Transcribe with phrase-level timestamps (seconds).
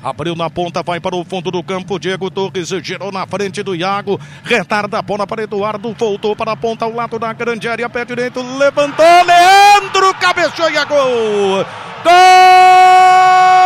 [0.00, 1.98] Abriu na ponta, vai para o fundo do campo.
[1.98, 4.16] Diego Torres girou na frente do Iago.
[4.44, 5.92] Retarda a bola para Eduardo.
[5.92, 7.90] Voltou para a ponta ao lado da grande área.
[7.90, 8.40] Pé direito.
[8.40, 9.04] Levantou.
[9.04, 11.66] Leandro cabeceou e é gol.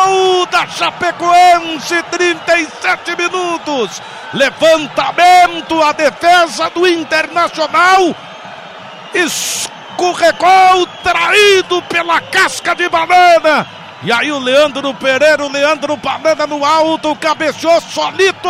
[0.00, 2.02] Gol da Chapecoense.
[2.04, 4.00] 37 minutos.
[4.32, 5.82] Levantamento.
[5.82, 8.16] A defesa do Internacional.
[9.12, 10.86] Escorregou.
[11.02, 17.14] Traído pela casca de banana e aí o Leandro Pereira, o Leandro Banana no alto,
[17.16, 18.48] cabeceou solito.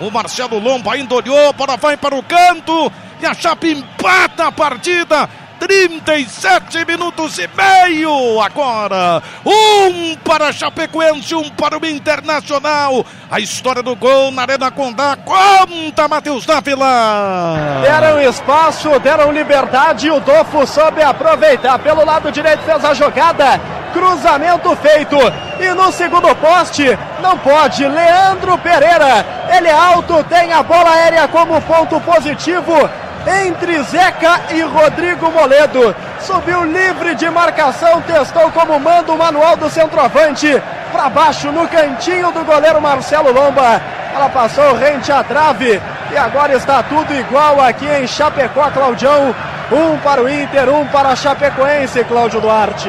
[0.00, 4.52] O Marcelo Lomba ainda olhou, para vai para o canto e a Chape empata a
[4.52, 5.28] partida.
[5.58, 9.20] 37 minutos e meio agora.
[9.44, 13.04] Um para Chapecoense, um para o Internacional.
[13.28, 15.16] A história do gol na Arena Condá.
[15.16, 17.82] Conta, Matheus Dávila.
[17.82, 20.08] Deram espaço, deram liberdade.
[20.10, 21.76] O Dofo soube aproveitar.
[21.80, 23.77] Pelo lado direito fez a jogada.
[23.92, 25.16] Cruzamento feito.
[25.60, 27.86] E no segundo poste, não pode.
[27.86, 29.24] Leandro Pereira.
[29.56, 32.88] Ele é alto, tem a bola aérea como ponto positivo
[33.26, 35.94] entre Zeca e Rodrigo Moledo.
[36.20, 40.62] Subiu livre de marcação, testou como manda o manual do centroavante.
[40.92, 43.80] Para baixo no cantinho do goleiro Marcelo Lomba.
[44.14, 45.80] Ela passou rente à trave
[46.10, 49.34] e agora está tudo igual aqui em Chapecó, Claudião.
[49.70, 52.88] Um para o Inter, um para a Chapecoense, Cláudio Duarte.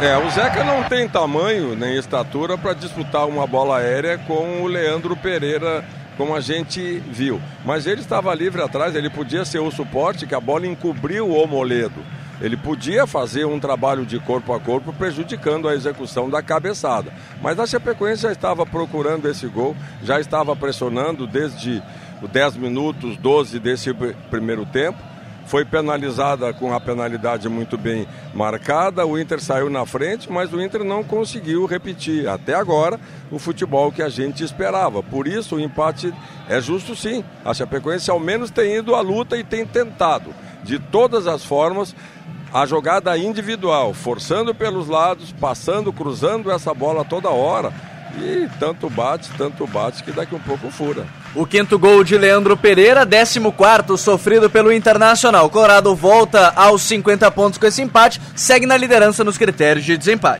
[0.00, 4.68] É, o Zeca não tem tamanho nem estatura para disputar uma bola aérea com o
[4.68, 5.84] Leandro Pereira
[6.16, 7.40] como a gente viu.
[7.64, 11.46] Mas ele estava livre atrás, ele podia ser o suporte que a bola encobriu o
[11.48, 12.00] Moledo.
[12.40, 17.12] Ele podia fazer um trabalho de corpo a corpo prejudicando a execução da cabeçada.
[17.42, 21.82] Mas a Chapecoense já estava procurando esse gol, já estava pressionando desde
[22.22, 23.92] os 10 minutos, 12 desse
[24.30, 25.09] primeiro tempo
[25.50, 29.04] foi penalizada com a penalidade muito bem marcada.
[29.04, 33.00] O Inter saiu na frente, mas o Inter não conseguiu repetir até agora
[33.32, 35.02] o futebol que a gente esperava.
[35.02, 36.14] Por isso o empate
[36.48, 37.24] é justo sim.
[37.44, 41.96] A Chapecoense ao menos tem ido à luta e tem tentado de todas as formas
[42.54, 47.72] a jogada individual, forçando pelos lados, passando, cruzando essa bola toda hora
[48.16, 51.06] e tanto bate, tanto bate que daqui um pouco fura.
[51.32, 55.48] O quinto gol de Leandro Pereira, 14 sofrido pelo Internacional.
[55.48, 60.38] Colorado volta aos 50 pontos com esse empate, segue na liderança nos critérios de desempate.